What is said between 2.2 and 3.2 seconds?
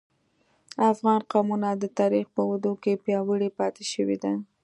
په اوږدو کې